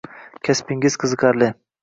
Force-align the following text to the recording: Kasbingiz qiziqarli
Kasbingiz 0.47 0.97
qiziqarli 1.05 1.53